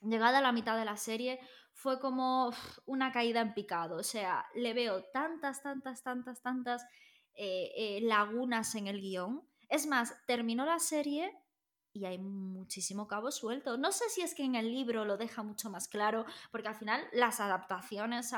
[0.00, 1.40] Llegada a la mitad de la serie,
[1.72, 2.52] fue como
[2.86, 3.96] una caída en picado.
[3.96, 6.86] O sea, le veo tantas, tantas, tantas, tantas
[7.34, 9.42] eh, eh, lagunas en el guion.
[9.68, 11.32] Es más, terminó la serie
[11.92, 13.76] y hay muchísimo cabo suelto.
[13.76, 16.74] No sé si es que en el libro lo deja mucho más claro, porque al
[16.74, 18.32] final las adaptaciones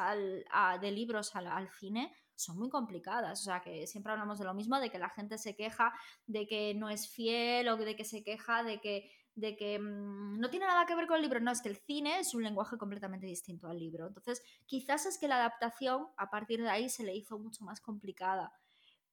[0.81, 3.41] de libros al, cine son muy complicadas.
[3.41, 5.93] O sea, que siempre hablamos de lo mismo, de que la gente se queja
[6.27, 10.39] de que no es fiel o de que se queja de que de que mm,
[10.39, 12.43] no tiene nada que ver con el libro, no, es que el cine es un
[12.43, 14.07] lenguaje completamente distinto al libro.
[14.07, 17.81] Entonces, quizás es que la adaptación a partir de ahí se le hizo mucho más
[17.81, 18.53] complicada.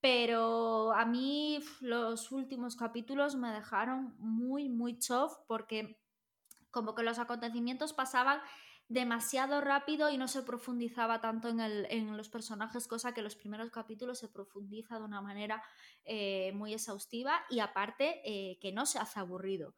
[0.00, 6.00] Pero a mí los últimos capítulos me dejaron muy, muy chof porque
[6.70, 8.40] como que los acontecimientos pasaban
[8.90, 13.36] demasiado rápido y no se profundizaba tanto en, el, en, los personajes, cosa que los
[13.36, 15.62] primeros capítulos se profundiza de una manera
[16.04, 19.74] eh, muy exhaustiva y aparte eh, que no se hace aburrido.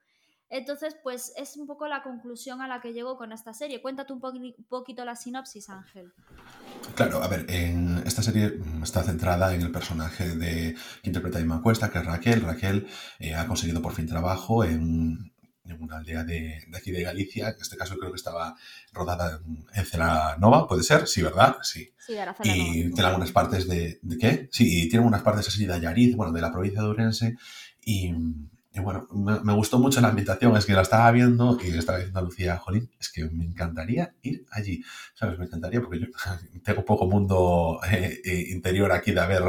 [0.52, 3.80] Entonces, pues es un poco la conclusión a la que llego con esta serie.
[3.80, 4.20] Cuéntate un,
[4.68, 6.12] poquito la sinopsis, Ángel.
[6.94, 11.62] Claro, a ver, en esta serie está centrada en el personaje de que interpreta Emma
[11.62, 12.42] Cuesta, que es Raquel.
[12.42, 12.86] Raquel
[13.18, 15.32] eh, ha conseguido por fin trabajo en,
[15.80, 17.48] una aldea de, aquí de Galicia.
[17.48, 18.54] En este caso creo que estaba
[18.92, 19.40] rodada
[19.72, 21.08] en Celanova, ¿puede ser?
[21.08, 21.56] Sí, ¿verdad?
[21.62, 21.94] Sí.
[21.96, 24.00] Sí, era Y tiene algunas partes de...
[24.02, 24.50] ¿De qué?
[24.52, 27.36] Sí, tiene algunas partes así de Ayariz, bueno, de la provincia de Urense.
[27.80, 28.12] Y
[28.74, 32.20] y bueno, me, gustó mucho la invitación, es que la estaba viendo y estaba diciendo
[32.20, 34.82] a Lucía, jolín, es que me encantaría ir allí,
[35.14, 35.38] ¿sabes?
[35.38, 36.06] Me encantaría porque yo
[36.64, 39.42] tengo poco mundo eh, eh, interior aquí de haber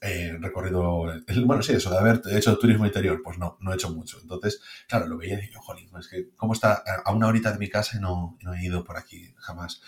[0.00, 1.06] eh, recorrido,
[1.44, 4.18] bueno, sí, eso, de haber hecho turismo interior, pues no, no he hecho mucho.
[4.22, 7.58] Entonces, claro, lo veía y dije, jolín, es que, ¿cómo está a una horita de
[7.58, 9.82] mi casa y no he ido por aquí jamás?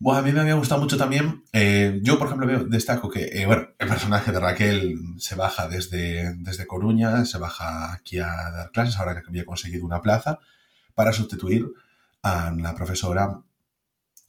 [0.00, 1.42] Bueno, a mí me había gustado mucho también.
[1.52, 6.36] Eh, yo, por ejemplo, destaco que, eh, bueno, el personaje de Raquel se baja desde,
[6.36, 10.38] desde Coruña, se baja aquí a dar clases, ahora que había conseguido una plaza,
[10.94, 11.66] para sustituir
[12.22, 13.42] a la profesora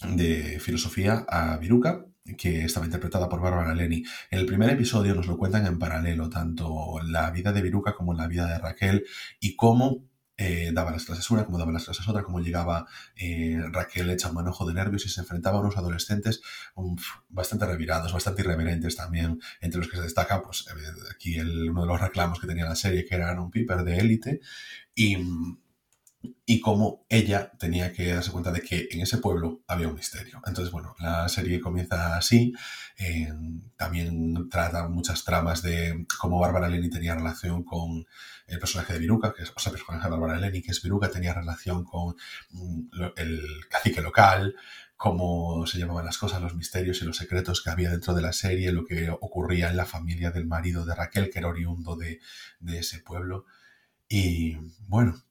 [0.07, 2.03] de filosofía, a Viruca,
[2.35, 4.03] que estaba interpretada por Bárbara Leni.
[4.31, 8.15] En el primer episodio nos lo cuentan en paralelo, tanto la vida de Viruca como
[8.15, 9.05] la vida de Raquel,
[9.39, 10.08] y cómo
[10.41, 14.29] eh, daba las clases una, como daba las clases otra, como llegaba eh, Raquel hecha
[14.29, 16.41] un manojo de nervios y se enfrentaba a unos adolescentes
[17.27, 20.65] bastante revirados, bastante irreverentes también, entre los que se destaca pues,
[21.13, 23.97] aquí el, uno de los reclamos que tenía la serie, que era un Piper de
[23.97, 24.39] élite,
[24.95, 25.17] y
[26.21, 30.41] y cómo ella tenía que darse cuenta de que en ese pueblo había un misterio.
[30.45, 32.53] Entonces, bueno, la serie comienza así,
[33.77, 38.05] también trata muchas tramas de cómo Bárbara Leni tenía relación con
[38.47, 40.81] el personaje de Viruca, que es, o sea, el personaje de Bárbara Leni, que es
[40.81, 42.15] Viruca, tenía relación con
[42.51, 44.55] mm, el cacique local,
[44.97, 48.33] cómo se llamaban las cosas, los misterios y los secretos que había dentro de la
[48.33, 52.19] serie, lo que ocurría en la familia del marido de Raquel, que era oriundo de
[52.65, 53.45] ese pueblo.
[54.09, 55.23] Y bueno,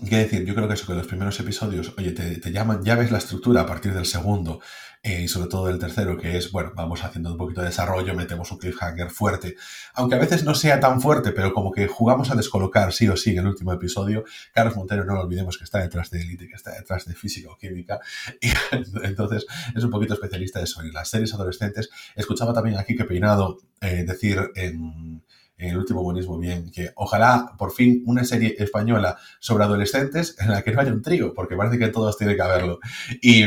[0.00, 3.10] Quiero decir, yo creo que eso, que los primeros episodios, oye, te, llaman, ya ves
[3.10, 4.60] la estructura a partir del segundo
[5.02, 8.14] eh, y sobre todo del tercero, que es, bueno, vamos haciendo un poquito de desarrollo,
[8.14, 9.56] metemos un cliffhanger fuerte,
[9.94, 13.16] aunque a veces no sea tan fuerte, pero como que jugamos a descolocar sí o
[13.16, 14.24] sí en el último episodio.
[14.52, 17.50] Carlos Montero, no lo olvidemos que está detrás de Elite, que está detrás de física
[17.50, 18.00] o química,
[18.40, 18.50] y
[19.02, 20.82] entonces es un poquito especialista de eso.
[20.82, 25.22] En las series adolescentes, escuchaba también aquí que Peinado eh, decir en
[25.58, 30.50] en el último buenismo bien, que ojalá por fin una serie española sobre adolescentes en
[30.50, 32.78] la que no haya un trío, porque parece que todos tienen que haberlo.
[33.22, 33.44] Y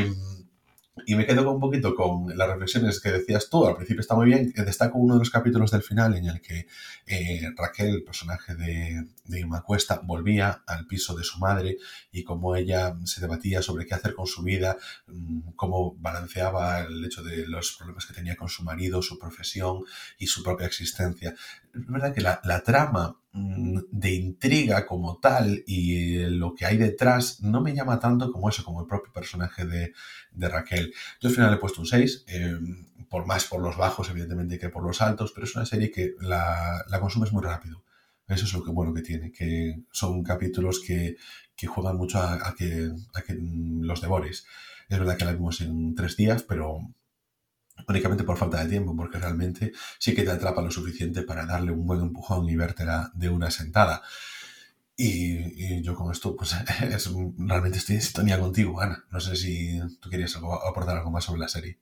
[1.05, 3.65] y me quedo un poquito con las reflexiones que decías tú.
[3.65, 4.53] Al principio está muy bien.
[4.55, 6.67] Destaco uno de los capítulos del final en el que
[7.05, 11.77] eh, Raquel, el personaje de, de Irma Cuesta, volvía al piso de su madre
[12.11, 17.03] y cómo ella se debatía sobre qué hacer con su vida, mm, cómo balanceaba el
[17.03, 19.83] hecho de los problemas que tenía con su marido, su profesión
[20.17, 21.33] y su propia existencia.
[21.73, 27.41] Es verdad que la, trama Mm, de intriga como tal y lo que hay detrás
[27.43, 29.93] no me llama tanto como eso, como el propio personaje de,
[30.49, 30.91] Raquel.
[31.21, 34.57] Yo al final le he puesto un 6, em, por más por los bajos evidentemente
[34.57, 37.83] que por los altos, pero es una serie que la, la consumes muy rápido.
[38.27, 41.15] Eso es lo que bueno que tiene, que son capítulos que,
[41.67, 44.45] juegan mucho a, que, a que los devores.
[44.89, 46.79] Es verdad que la vimos en tres días, pero
[47.87, 51.71] únicamente por falta de tiempo, porque realmente sí que te atrapa lo suficiente para darle
[51.71, 54.01] un buen empujón y vértela de una sentada.
[55.01, 59.05] Y, yo con esto, pues es, realmente estoy en sintonía contigo, Ana.
[59.11, 61.79] No sé si tú querías aportar algo más sobre la serie.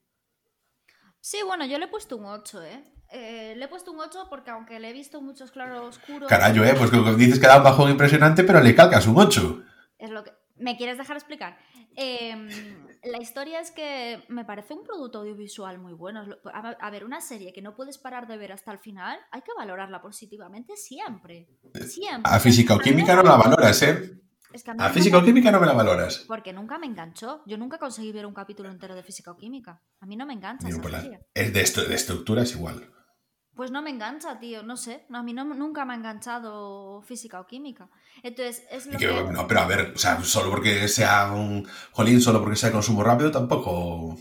[1.20, 2.84] Sí, bueno, yo le he puesto un 8, ¿eh?
[3.10, 3.54] ¿eh?
[3.56, 6.28] le he puesto un 8 porque aunque le he visto muchos claros oscuros...
[6.28, 6.74] Carayo, ¿eh?
[6.78, 9.62] Pues dices que da un bajón impresionante, pero le calcas un 8.
[9.98, 10.32] Es lo que...
[10.60, 11.58] ¿Me quieres dejar explicar?
[11.96, 12.48] Em,
[13.04, 16.24] la historia es que me parece un producto audiovisual muy bueno.
[16.52, 19.52] A ver, una serie que no puedes parar de ver hasta el final, hay que
[19.56, 21.48] valorarla positivamente siempre.
[21.86, 22.30] Siempre.
[22.32, 24.20] A física o química no la valoras, ¿eh?
[24.78, 26.24] a, física o química no me la valoras.
[26.26, 27.42] Porque nunca me enganchó.
[27.46, 29.82] Yo nunca conseguí ver un capítulo entero de física o química.
[30.00, 30.68] A mí no me engancha.
[30.68, 30.94] esa pues
[31.34, 32.92] es de, de estructura es igual.
[33.58, 35.04] Pues no me engancha, tío, no sé.
[35.12, 37.88] a mí no, nunca me ha enganchado física o química.
[38.22, 41.66] Entonces, es lo que, No, pero a ver, o sea, solo porque sea un.
[41.90, 44.16] Jolín, solo porque sea consumo rápido, tampoco.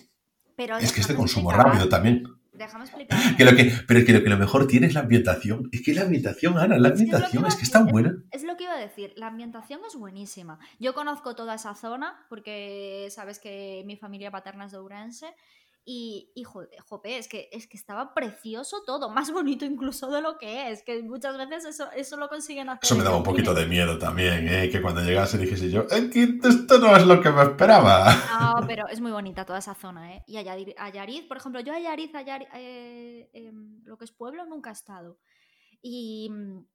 [0.56, 2.24] Pero es que es de consumo rápido también.
[2.52, 3.20] Déjame explicar.
[3.38, 5.70] Que lo que, pero que lo que lo mejor tiene es la ambientación.
[5.72, 8.16] Es que la ambientación, Ana, la ambientación es, que, es, tan buena.
[8.32, 10.58] Es, lo que iba a decir, la ambientación es buenísima.
[10.80, 15.28] Yo conozco toda esa zona porque sabes que mi familia paterna es de Ourense
[15.90, 20.38] y, y jope, es que, es que estaba precioso todo, más bonito incluso de lo
[20.38, 22.84] que es, que muchas veces eso, eso lo consiguen hacer.
[22.84, 24.70] Eso me daba un poquito de miedo también, ¿eh?
[24.70, 28.14] que cuando llegase dijese yo, esto no es lo que me esperaba.
[28.38, 30.24] No, pero es muy bonita toda esa zona, ¿eh?
[30.28, 34.74] Y Ayariz, por ejemplo, yo Ayariz, Ayariz eh, em, lo que es pueblo, nunca he
[34.74, 35.20] estado.
[35.82, 36.66] Y mm,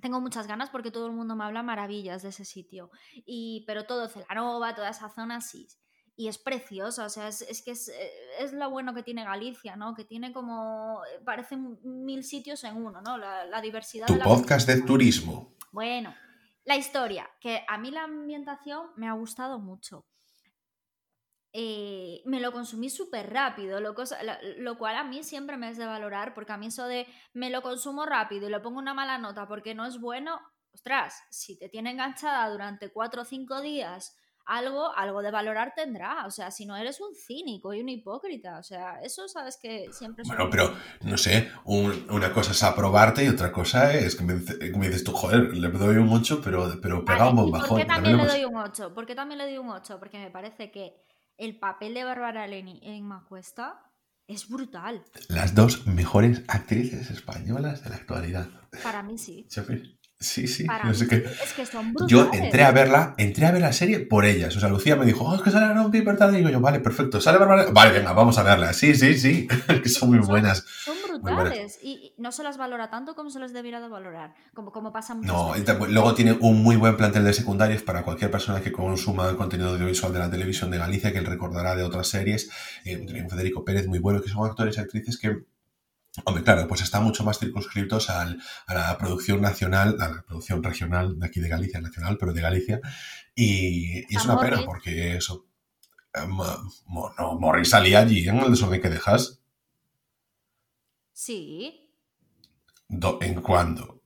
[0.00, 2.92] tengo muchas ganas porque todo el mundo me habla maravillas de ese sitio.
[3.26, 5.66] Y, pero todo Celanova, toda esa zona, sí
[6.16, 9.94] y es preciosa, o sea, es, que eh, es, lo bueno que tiene Galicia, ¿no?
[9.94, 13.16] Que tiene como, eh, parecen mil sitios en uno, ¿no?
[13.16, 14.06] La, diversidad.
[14.06, 15.56] Tu podcast de turismo.
[15.72, 16.14] Bueno,
[16.64, 20.06] la historia, que a mí la ambientación me ha gustado mucho.
[21.52, 23.94] Eh, me lo consumí súper rápido, lo,
[24.58, 27.50] lo, cual a mí siempre me es de valorar, porque a mí eso de me
[27.50, 30.38] lo consumo rápido y le pongo una mala nota porque no es bueno,
[30.72, 34.16] ostras, si te tiene enganchada durante cuatro o cinco días
[34.50, 36.26] algo, algo de valorar tendrá.
[36.26, 38.58] O sea, si no eres un cínico y un hipócrita.
[38.58, 40.28] O sea, eso sabes que siempre es.
[40.28, 45.04] Bueno, pero no sé, una cosa es aprobarte y otra cosa es que me, dices
[45.04, 47.68] tú, joder, le doy un 8, pero, pero pega un buen bajón.
[47.68, 48.92] ¿Por qué también, le doy un 8?
[48.92, 49.98] ¿Por qué también le doy un 8?
[50.00, 50.96] Porque me parece que
[51.38, 53.80] el papel de Bárbara Leni en Macuesta
[54.26, 55.04] es brutal.
[55.28, 58.48] Las dos mejores actrices españolas de la actualidad.
[58.82, 59.46] Para mí sí.
[59.48, 59.60] Sí,
[60.20, 61.24] sí, no sé qué.
[62.06, 64.54] Yo entré a verla, entré a ver la serie por ellas.
[64.54, 66.34] O sea, Lucía me dijo, oh, es que sale Aaron Piper tal.
[66.34, 67.20] Y digo yo, vale, perfecto.
[67.20, 67.66] Sale Bárbara.
[67.72, 68.72] Vale, venga, vamos a verla.
[68.74, 69.48] Sí, sí, sí.
[69.82, 70.64] que son muy buenas.
[70.84, 71.78] Son brutales.
[71.82, 74.34] Y no se las valora tanto como se les debiera de valorar.
[74.54, 75.32] Como, como pasa mucho.
[75.32, 75.54] No,
[75.88, 79.70] luego tiene un muy buen plantel de secundarios para cualquier persona que consuma el contenido
[79.70, 82.50] audiovisual de la televisión de Galicia, que él recordará de otras series.
[82.84, 85.44] Eh, Federico Pérez, muy bueno, que son actores y actrices que
[86.24, 88.26] Hombre, claro, pues están mucho más circunscritos a
[88.68, 92.80] la producción nacional, a la producción regional de aquí de Galicia, nacional, pero de Galicia.
[93.34, 95.46] Y, es una pena porque eso.
[96.12, 99.40] Eh, no, Morris salía allí en el desorden que dejas.
[101.12, 101.94] Sí.
[102.88, 104.02] ¿En cuándo?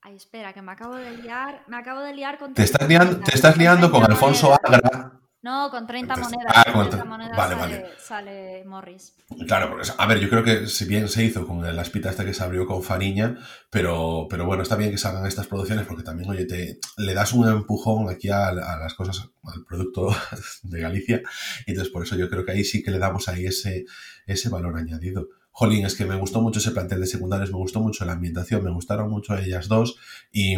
[0.00, 1.64] Ay, espera, que me acabo de liar.
[1.68, 2.54] Me acabo de liar con.
[2.54, 6.52] Te estás liando, te estás liando con Alfonso Agra no, con 30 monedas.
[6.54, 7.90] Ah, con 30 monedas vale, sale, vale.
[7.98, 9.16] sale, Morris.
[9.46, 12.24] Claro, porque, a ver, yo creo que si bien se hizo con la espita esta
[12.24, 13.36] que se abrió con Fariña,
[13.68, 17.32] pero, pero bueno, está bien que salgan estas producciones porque también, oye, te, le das
[17.32, 20.14] un empujón aquí a, las cosas, al producto
[20.62, 21.22] de Galicia,
[21.66, 23.84] entonces por eso yo creo que ahí sí que le damos ahí ese,
[24.26, 25.28] ese valor añadido.
[25.50, 28.64] Jolín, es que me gustó mucho ese plantel de secundarios, me gustó mucho la ambientación,
[28.64, 29.96] me gustaron mucho ellas dos,
[30.30, 30.56] y,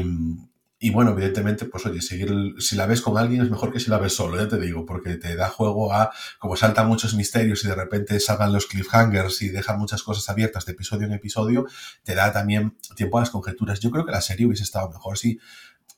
[0.79, 3.91] y bueno, evidentemente, pues oye, seguir, si la ves con alguien es mejor que si
[3.91, 7.64] la ves solo, ya te digo, porque te da juego a, como saltan muchos misterios
[7.64, 11.66] y de repente salgan los cliffhangers y dejan muchas cosas abiertas de episodio en episodio,
[12.03, 13.81] te da también tiempo a las conjeturas.
[13.81, 15.39] Yo creo que la serie hubiese estado mejor si,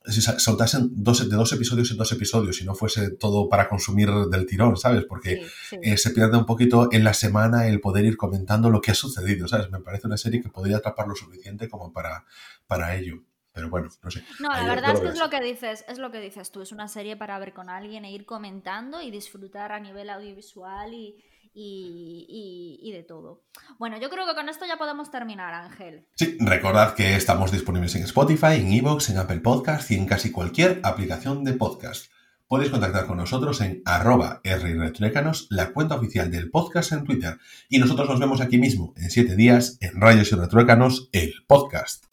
[0.05, 4.11] si saltasen dos, de dos episodios en dos episodios y no fuese todo para consumir
[4.31, 5.05] del tirón, ¿sabes?
[5.05, 5.43] Porque
[5.83, 8.95] eh, se pierde un poquito en la semana el poder ir comentando lo que ha
[8.95, 9.71] sucedido, ¿sabes?
[9.71, 12.25] Me parece una serie que podría atrapar lo suficiente como para,
[12.69, 13.25] para ello.
[13.57, 14.23] Pero bueno, no sé.
[14.39, 16.73] No, la verdad es que es lo que dices, es lo que dices tú, es
[16.73, 21.25] una serie para ver con alguien e ir comentando y disfrutar a nivel audiovisual y,
[21.55, 23.47] y, de todo.
[23.79, 26.07] Bueno, yo creo que con esto ya podemos terminar, Ángel.
[26.17, 30.31] Sí, recordad que estamos disponibles en Spotify, en Evox, en Apple Podcast y en casi
[30.31, 32.13] cualquier aplicación de podcast.
[32.49, 37.39] Podéis contactar con nosotros en arroba rretruécanos, la cuenta oficial del podcast en Twitter.
[37.71, 42.05] Y nosotros nos vemos aquí mismo en siete días en Rayos y Retruécanos, el podcast.